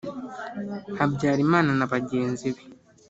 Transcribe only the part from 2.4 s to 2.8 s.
be